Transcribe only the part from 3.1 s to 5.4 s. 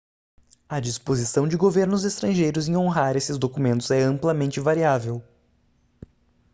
esses documentos é amplamente variável